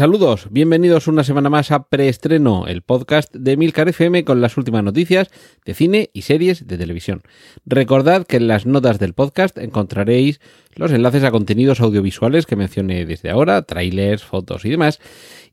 [0.00, 4.82] Saludos, bienvenidos una semana más a Preestreno, el podcast de Milcar FM con las últimas
[4.82, 5.28] noticias
[5.66, 7.20] de cine y series de televisión.
[7.66, 10.40] Recordad que en las notas del podcast encontraréis
[10.74, 15.00] los enlaces a contenidos audiovisuales que mencioné desde ahora, trailers, fotos y demás.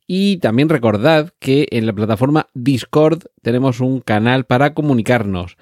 [0.08, 5.58] Y también recordad que en la plataforma Discord tenemos un canal para comunicarnos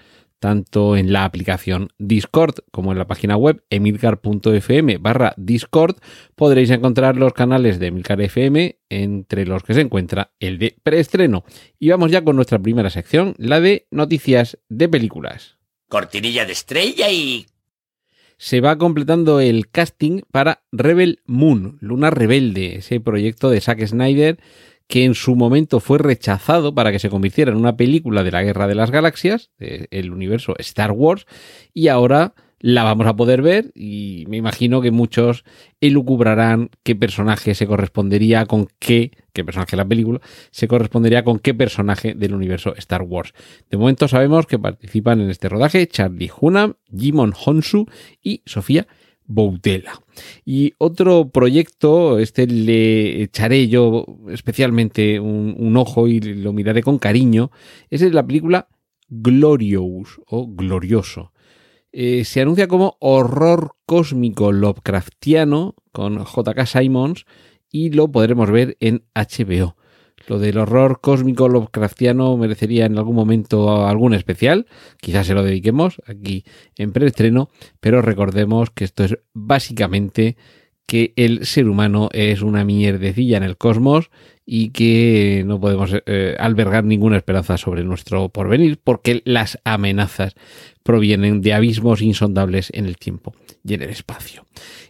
[0.46, 5.96] tanto en la aplicación Discord como en la página web emilcar.fm barra Discord
[6.36, 11.46] podréis encontrar los canales de Emilcar FM entre los que se encuentra el de preestreno.
[11.80, 15.58] Y vamos ya con nuestra primera sección, la de noticias de películas.
[15.90, 17.48] Cortinilla de estrella y...
[18.38, 24.38] Se va completando el casting para Rebel Moon, Luna Rebelde, ese proyecto de Zack Snyder
[24.88, 28.44] que en su momento fue rechazado para que se convirtiera en una película de la
[28.44, 31.26] Guerra de las Galaxias, del universo Star Wars,
[31.74, 35.44] y ahora la vamos a poder ver y me imagino que muchos
[35.82, 40.20] elucubrarán qué personaje se correspondería con qué, qué personaje de la película,
[40.52, 43.34] se correspondería con qué personaje del universo Star Wars.
[43.70, 47.88] De momento sabemos que participan en este rodaje Charlie Hunnam, Jimon Honsu
[48.24, 48.88] y Sofía
[50.46, 57.52] Y otro proyecto, este le echaré yo especialmente un, ojo y lo miraré con cariño,
[57.90, 58.68] es la película
[59.10, 61.32] Glorious o Glorioso.
[61.92, 67.26] Eh, se anuncia como horror cósmico Lovecraftiano con JK Simons
[67.72, 69.76] y lo podremos ver en HBO.
[70.28, 74.66] Lo del horror cósmico Lovecraftiano merecería en algún momento algún especial.
[75.00, 76.46] Quizás se lo dediquemos aquí
[76.78, 77.50] en preestreno,
[77.80, 80.38] pero recordemos que esto es básicamente
[80.86, 84.10] que el ser humano es una mierdecilla en el cosmos
[84.46, 90.36] y que no podemos eh, albergar ninguna esperanza sobre nuestro porvenir porque las amenazas
[90.84, 94.46] provienen de abismos insondables en el tiempo y en el espacio.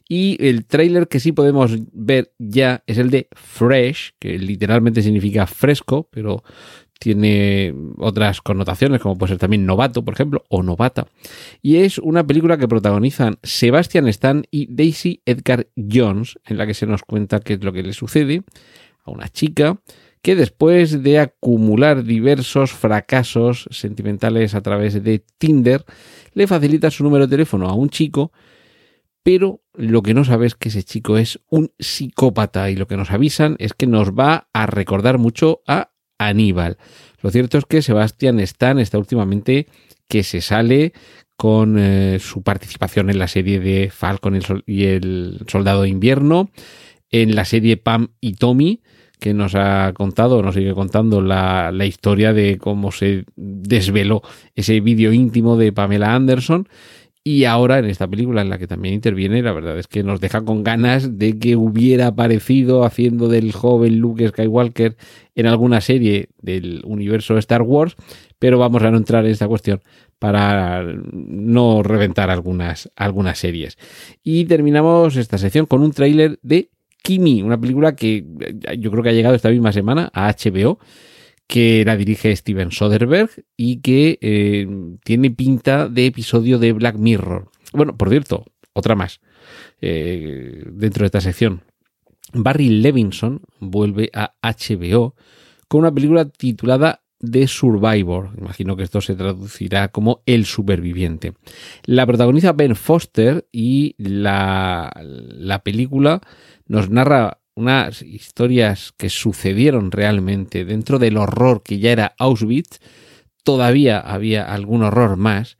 [0.08, 5.48] Y el tráiler que sí podemos ver ya es el de Fresh, que literalmente significa
[5.48, 6.44] fresco, pero
[7.00, 11.08] tiene otras connotaciones, como puede ser también novato, por ejemplo, o novata.
[11.62, 16.74] Y es una película que protagonizan Sebastian Stan y Daisy Edgar Jones, en la que
[16.74, 18.44] se nos cuenta qué es lo que le sucede
[19.04, 19.80] a una chica
[20.26, 25.86] que después de acumular diversos fracasos sentimentales a través de Tinder,
[26.34, 28.32] le facilita su número de teléfono a un chico,
[29.22, 32.98] pero lo que no sabe es que ese chico es un psicópata y lo que
[32.98, 36.78] nos avisan es que nos va a recordar mucho a Aníbal.
[37.22, 39.68] Lo cierto es que Sebastián Stan está últimamente
[40.08, 40.94] que se sale
[41.36, 46.50] con eh, su participación en la serie de Falcon y el Soldado de Invierno,
[47.12, 48.82] en la serie Pam y Tommy,
[49.20, 54.22] que nos ha contado, nos sigue contando la, la historia de cómo se desveló
[54.56, 56.68] ese vídeo íntimo de Pamela Anderson.
[57.28, 60.22] Y ahora en esta película en la que también interviene, la verdad es que nos
[60.22, 64.96] deja con ganas de que hubiera aparecido haciendo del joven Luke Skywalker
[65.34, 67.96] en alguna serie del universo Star Wars,
[68.38, 69.82] pero vamos a no entrar en esta cuestión
[70.20, 73.80] para no reventar algunas, algunas series.
[74.24, 76.70] Y terminamos esta sección con un tráiler de
[77.02, 80.78] Kimi, una película que eh, yo creo que ha llegado esta misma semana a HBO,
[81.48, 84.68] que la dirige Steven Soderbergh y que eh,
[85.04, 87.50] tiene pinta de episodio de Black Mirror.
[87.74, 89.22] Bueno, por cierto, otra más
[89.82, 91.62] eh, dentro de esta sección.
[92.34, 95.16] Barry Levinson vuelve a HBO
[95.68, 98.32] con una película titulada The Survivor.
[98.38, 101.34] Imagino que esto se traducirá como El superviviente.
[101.86, 106.22] La protagoniza Ben Foster y la, la película
[106.68, 112.80] nos narra unas historias que sucedieron realmente dentro del horror que ya era Auschwitz,
[113.44, 115.58] todavía había algún horror más,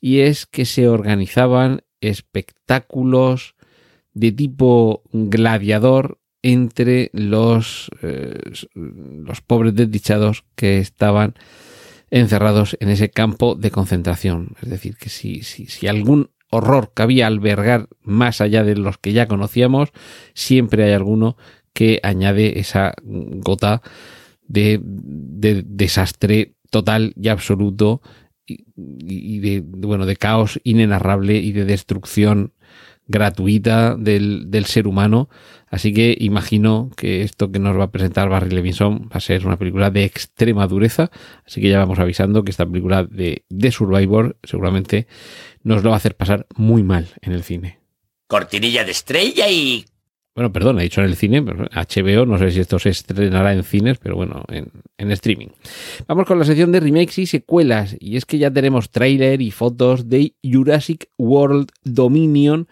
[0.00, 3.54] y es que se organizaban espectáculos
[4.12, 8.38] de tipo gladiador entre los, eh,
[8.74, 11.34] los pobres desdichados que estaban
[12.10, 14.54] encerrados en ese campo de concentración.
[14.62, 19.12] Es decir, que si, si, si algún horror cabía albergar más allá de los que
[19.12, 19.90] ya conocíamos,
[20.34, 21.36] siempre hay alguno
[21.72, 23.82] que añade esa gota
[24.48, 28.00] de, desastre total y absoluto
[28.46, 32.52] y, de, bueno, de caos inenarrable y de destrucción
[33.06, 35.28] gratuita del, del, ser humano.
[35.68, 39.46] Así que imagino que esto que nos va a presentar Barry Levinson va a ser
[39.46, 41.10] una película de extrema dureza.
[41.46, 45.06] Así que ya vamos avisando que esta película de, de Survivor seguramente
[45.62, 47.80] nos lo va a hacer pasar muy mal en el cine.
[48.28, 49.84] Cortinilla de estrella y
[50.36, 53.64] bueno, perdón, he dicho en el cine, HBO, no sé si esto se estrenará en
[53.64, 55.48] cines, pero bueno, en, en, streaming.
[56.06, 59.50] Vamos con la sección de remakes y secuelas, y es que ya tenemos tráiler y
[59.50, 62.68] fotos de Jurassic World Dominion,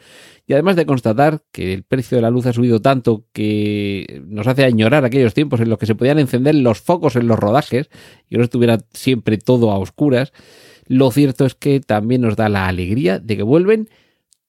[0.47, 4.47] y además de constatar que el precio de la luz ha subido tanto que nos
[4.47, 7.89] hace añorar aquellos tiempos en los que se podían encender los focos en los rodajes
[8.29, 10.35] y no estuviera siempre todo a oscuras,
[10.87, 13.89] lo cierto es que también nos da la alegría de que vuelven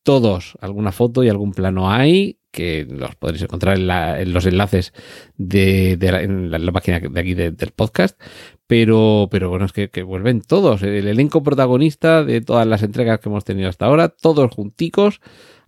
[0.03, 0.57] todos.
[0.61, 4.93] Alguna foto y algún plano hay que los podréis encontrar en, la, en los enlaces
[5.37, 8.19] de, la, página de aquí de, del podcast.
[8.65, 10.81] Pero, pero bueno, es que, que, vuelven todos.
[10.81, 15.19] El elenco protagonista de todas las entregas que hemos tenido hasta ahora, todos junticos,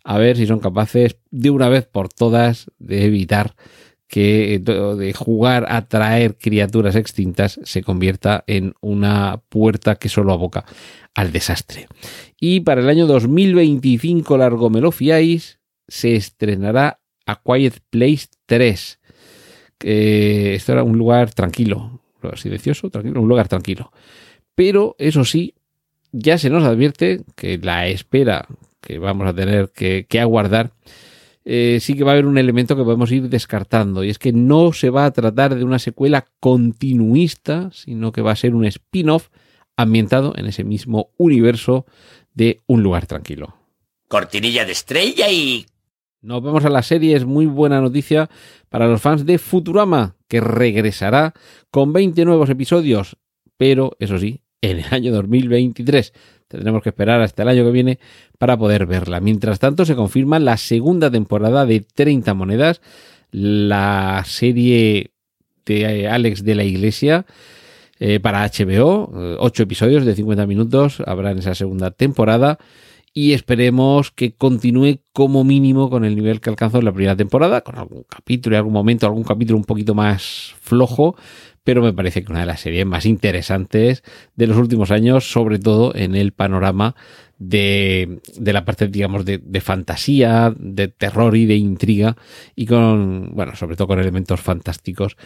[0.04, 3.54] a ver si son capaces de una vez por todas de evitar
[4.08, 10.64] que de jugar a traer criaturas extintas se convierta en una puerta que solo aboca
[11.14, 11.88] al desastre.
[12.40, 15.57] Y para el año 2025, largo me lo fiáis,
[15.88, 19.00] se estrenará A Quiet Place 3.
[19.84, 22.02] Eh, esto era un lugar tranquilo,
[22.36, 23.92] silencioso, tranquilo, un lugar tranquilo.
[24.56, 25.54] Pero eso sí,
[26.12, 28.48] ya se nos advierte que la espera
[28.82, 30.72] que vamos a tener que, aguardar
[31.46, 34.34] eh, sí que va a haber un elemento que podemos ir descartando y es que
[34.34, 38.66] no se va a tratar de una secuela continuista, sino que va a ser un
[38.66, 39.30] spin-off
[39.78, 41.86] ambientado en ese mismo universo
[42.34, 43.56] de Un lugar tranquilo.
[44.08, 45.66] Cortinilla de estrella y
[46.22, 48.30] nos vemos a la serie, es muy buena noticia
[48.70, 51.34] para los fans de Futurama, que regresará
[51.72, 53.18] con 20 nuevos episodios,
[53.58, 56.14] pero eso sí, en el año 2023.
[56.48, 58.00] Tendremos que esperar hasta el año que viene
[58.38, 59.20] para poder verla.
[59.20, 62.82] Mientras tanto, se confirma la segunda temporada de 30 monedas,
[63.32, 65.12] la serie
[65.66, 67.26] de Alex de la Iglesia.
[68.00, 72.60] Eh, para HBO, 8 episodios de 50 minutos habrá en esa segunda temporada
[73.18, 77.62] y esperemos que continúe como mínimo con el nivel que alcanzó en la primera temporada,
[77.62, 81.16] con algún capítulo y algún momento, algún capítulo un poquito más flojo,
[81.64, 84.04] pero me parece que una de las series más interesantes
[84.36, 86.96] de los últimos años, sobre todo en el panorama
[87.40, 92.18] de, de la parte, digamos, de, de, fantasía, de terror y de intriga,
[92.56, 95.18] y con, bueno, sobre todo con elementos fantásticos,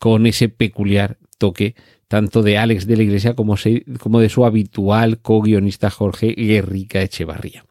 [0.00, 1.76] con ese peculiar toque
[2.08, 7.64] tanto de Alex de la Iglesia como, de su habitual co-guionista Jorge Guerrica Echevarría.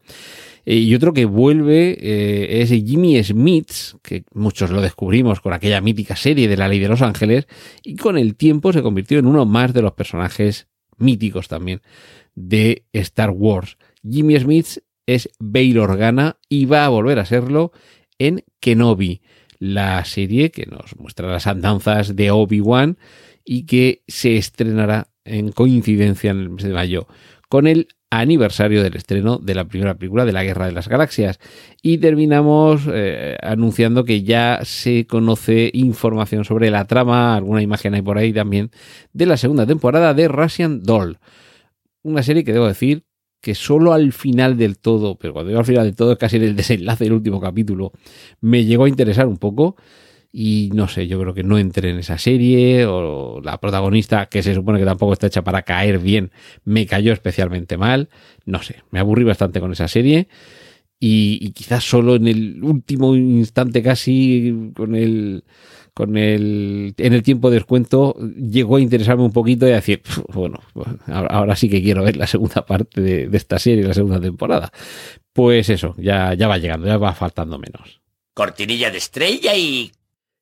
[0.64, 5.80] Eh, y otro que vuelve eh, es Jimmy Smith, que muchos lo descubrimos con aquella
[5.80, 7.48] mítica serie de La Ley de los Ángeles,
[7.82, 10.68] y con el tiempo se convirtió en uno más de los personajes
[10.98, 11.80] míticos también
[12.34, 13.76] de Star Wars.
[14.08, 17.72] Jimmy Smith es Bail Organa y va a volver a serlo
[18.18, 19.22] en Kenobi,
[19.58, 22.98] la serie que nos muestra las andanzas de Obi-Wan
[23.50, 27.06] y que se estrenará en coincidencia en el mes de mayo
[27.48, 31.40] con el aniversario del estreno de la primera película de la Guerra de las Galaxias.
[31.80, 38.02] Y terminamos eh, anunciando que ya se conoce información sobre la trama, alguna imagen hay
[38.02, 38.70] por ahí también,
[39.14, 41.18] de la segunda temporada de Russian Doll.
[42.02, 43.04] Una serie que debo decir
[43.40, 46.42] que solo al final del todo, pero cuando digo al final del todo, casi en
[46.42, 47.92] el desenlace del último capítulo,
[48.42, 49.76] me llegó a interesar un poco
[50.30, 54.42] y no sé, yo creo que no entré en esa serie o la protagonista, que
[54.42, 56.32] se supone que tampoco está hecha para caer bien,
[56.64, 58.08] me cayó especialmente mal,
[58.44, 60.28] no sé, me aburrí bastante con esa serie
[61.00, 65.44] y, quizás solo en el último instante casi con el
[65.94, 70.02] con el en el tiempo de descuento llegó a interesarme un poquito y a decir,
[70.32, 70.60] bueno,
[71.06, 74.72] ahora sí que quiero ver la segunda parte de, de esta serie, la segunda temporada.
[75.32, 78.00] Pues eso, ya, ya va llegando, ya va faltando menos.
[78.34, 79.90] Cortinilla de estrella y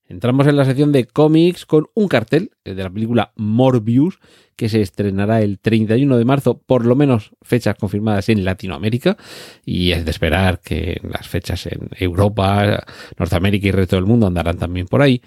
[0.09, 4.21] Entramos en la sección de cómics con un cartel de la película Morbius
[4.55, 9.17] que se estrenará el 31 de marzo, por lo menos fechas confirmadas en Latinoamérica
[9.65, 12.85] y es de esperar que las fechas en Europa,
[13.19, 15.23] Norteamérica y el resto del mundo andarán también por ahí.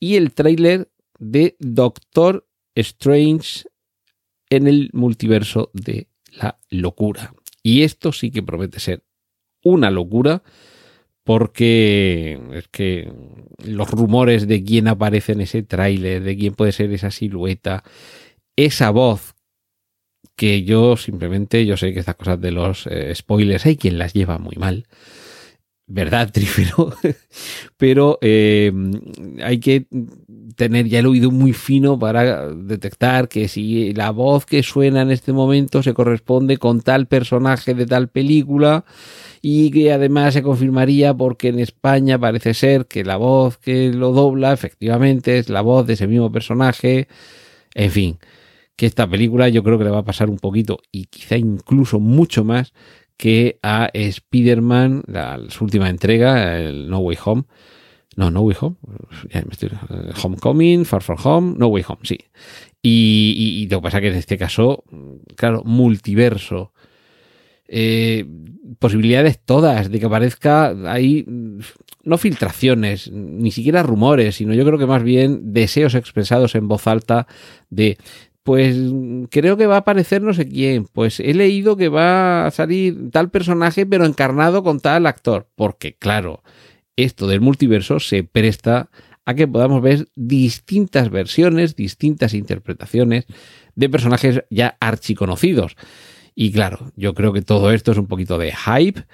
[0.00, 3.64] Y el tráiler de Doctor Strange
[4.48, 7.34] en el multiverso de la locura.
[7.62, 9.04] Y esto sí que promete ser
[9.62, 10.42] una locura
[11.24, 13.12] porque es que
[13.64, 17.84] los rumores de quién aparece en ese tráiler, de quién puede ser esa silueta,
[18.56, 19.34] esa voz
[20.36, 24.12] que yo simplemente, yo sé que estas cosas de los eh, spoilers hay quien las
[24.12, 24.86] lleva muy mal,
[25.92, 26.94] verdad, trífero,
[27.76, 28.72] pero eh,
[29.42, 29.86] hay que
[30.56, 35.10] tener ya el oído muy fino para detectar que si la voz que suena en
[35.10, 38.84] este momento se corresponde con tal personaje de tal película
[39.40, 44.12] y que además se confirmaría porque en España parece ser que la voz que lo
[44.12, 47.08] dobla efectivamente es la voz de ese mismo personaje,
[47.74, 48.18] en fin,
[48.76, 52.00] que esta película yo creo que le va a pasar un poquito y quizá incluso
[52.00, 52.72] mucho más
[53.22, 55.04] que a Spider-Man,
[55.46, 57.44] su última entrega, el No Way Home.
[58.16, 58.76] No, No Way Home.
[59.30, 59.70] Estoy,
[60.20, 62.18] Homecoming, Far From Home, No Way Home, sí.
[62.82, 64.82] Y lo que pasa es que en este caso,
[65.36, 66.72] claro, multiverso.
[67.68, 68.26] Eh,
[68.80, 71.24] posibilidades todas de que aparezca ahí,
[72.02, 76.88] no filtraciones, ni siquiera rumores, sino yo creo que más bien deseos expresados en voz
[76.88, 77.28] alta
[77.70, 77.98] de
[78.42, 78.76] pues
[79.30, 80.86] creo que va a aparecer no sé quién.
[80.86, 85.48] Pues he leído que va a salir tal personaje, pero encarnado con tal actor.
[85.54, 86.42] Porque, claro,
[86.96, 88.90] esto del multiverso se presta
[89.24, 93.26] a que podamos ver distintas versiones, distintas interpretaciones
[93.76, 95.76] de personajes ya archiconocidos.
[96.34, 99.04] Y claro, yo creo que todo esto es un poquito de hype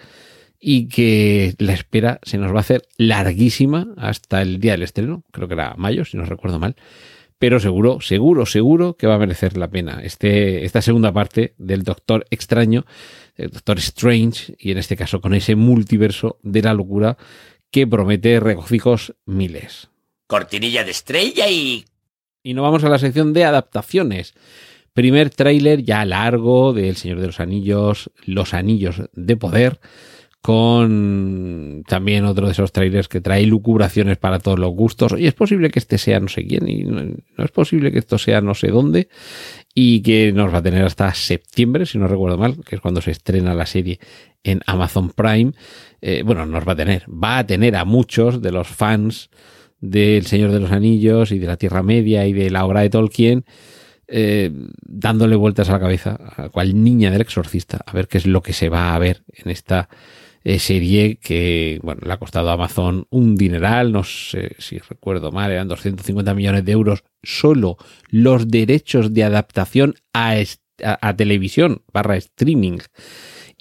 [0.61, 5.25] y que la espera se nos va a hacer larguísima hasta el día del estreno,
[5.31, 6.77] creo que era mayo, si no recuerdo mal
[7.39, 11.85] pero seguro, seguro, seguro que va a merecer la pena este, esta segunda parte del
[11.85, 12.85] Doctor Extraño,
[13.37, 17.17] el Doctor Strange, y en este caso con ese multiverso de la locura
[17.71, 19.89] que promete regocijos miles.
[20.27, 21.85] Cortinilla de estrella y...
[22.43, 24.35] Y no vamos a la sección de adaptaciones.
[24.93, 29.81] Primer tráiler ya largo de El Señor de los Anillos, Los Anillos de Poder
[30.41, 35.15] con también otro de esos trailers que trae lucubraciones para todos los gustos.
[35.19, 37.03] Y es posible que este sea no sé quién, y no,
[37.45, 39.09] es posible que esto sea no sé dónde,
[39.75, 43.01] y que nos va a tener hasta septiembre, si no recuerdo mal, que es cuando
[43.01, 43.99] se estrena la serie
[44.45, 45.53] en Amazon Prime.
[46.01, 49.31] Eh, bueno, nos va a tener, va a tener a muchos de los fans
[49.81, 52.91] del Señor de los Anillos y de la Tierra Media y de la obra de
[52.91, 53.45] Tolkien.
[54.11, 58.27] Eh, dándole vueltas a la cabeza a cual niña del exorcista a ver qué es
[58.27, 59.91] lo que se va a ver en esta
[60.59, 65.51] serie que bueno, le ha costado a Amazon un dineral, no sé si recuerdo mal,
[65.51, 67.77] eran 250 millones de euros solo
[68.09, 70.37] los derechos de adaptación a,
[70.83, 72.79] a, televisión barra streaming.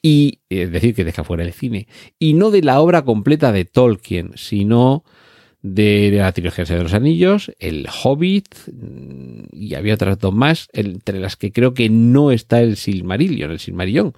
[0.01, 1.87] Y es decir que deja fuera el cine.
[2.19, 5.03] Y no de la obra completa de Tolkien sino
[5.61, 10.69] de, de la trilogía de los Anillos, El Hobbit mm, y había otras dos más
[10.71, 14.13] entre las que creo que no está el Silmarillion, el Silmarillón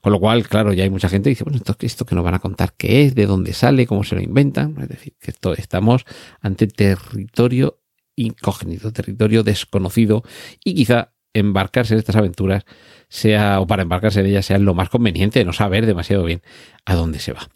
[0.00, 2.34] con lo cual, claro, ya hay mucha gente que dice, bueno, esto, que nos van
[2.34, 4.76] a contar qué es, de dónde sale, cómo se lo inventan.
[4.80, 6.04] Es decir, que esto, estamos
[6.40, 7.80] ante territorio
[8.16, 10.22] incógnito, territorio desconocido
[10.64, 12.64] y quizá embarcarse en estas aventuras
[13.08, 16.42] sea, o para embarcarse en ellas sea lo más conveniente, no saber demasiado bien
[16.84, 17.48] a dónde se va.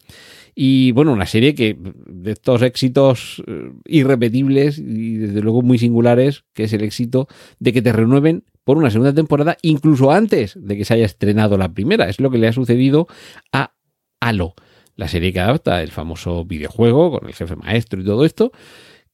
[0.55, 6.45] Y bueno, una serie que de estos éxitos eh, irrepetibles y desde luego muy singulares,
[6.53, 7.27] que es el éxito
[7.59, 11.57] de que te renueven por una segunda temporada, incluso antes de que se haya estrenado
[11.57, 12.09] la primera.
[12.09, 13.07] Es lo que le ha sucedido
[13.53, 13.75] a
[14.19, 14.55] Halo,
[14.95, 18.51] la serie que adapta el famoso videojuego con el jefe maestro y todo esto,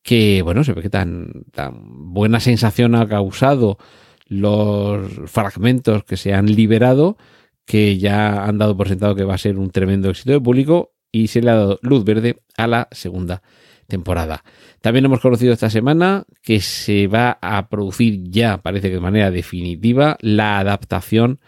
[0.01, 3.77] que bueno, se ve que tan, tan buena sensación ha causado
[4.25, 7.17] los fragmentos que se han liberado
[7.65, 10.93] que ya han dado por sentado que va a ser un tremendo éxito de público
[11.11, 13.43] y se le ha dado luz verde a la segunda
[13.87, 14.43] temporada.
[14.81, 19.31] También hemos conocido esta semana que se va a producir ya, parece que de manera
[19.31, 21.39] definitiva, la adaptación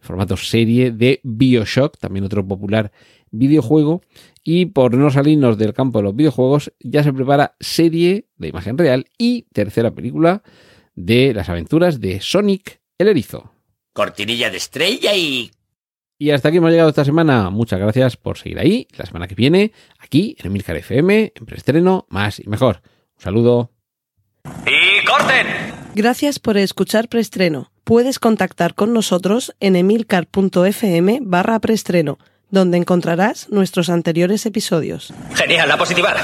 [0.00, 2.92] en formato serie de Bioshock, también otro popular
[3.30, 4.02] videojuego.
[4.44, 8.78] Y por no salirnos del campo de los videojuegos, ya se prepara serie de imagen
[8.78, 10.42] real y tercera película
[10.94, 13.52] de las aventuras de Sonic el Erizo.
[13.92, 15.50] Cortinilla de estrella y
[16.18, 17.50] y hasta aquí hemos llegado esta semana.
[17.50, 18.88] Muchas gracias por seguir ahí.
[18.96, 22.80] La semana que viene, aquí en Emilcar FM, en preestreno, más y mejor.
[23.16, 23.70] Un saludo.
[24.44, 25.46] ¡Y corten!
[25.94, 27.70] Gracias por escuchar preestreno.
[27.84, 32.18] Puedes contactar con nosotros en emilcar.fm barra preestreno,
[32.50, 35.12] donde encontrarás nuestros anteriores episodios.
[35.34, 36.16] Genial, a positivar.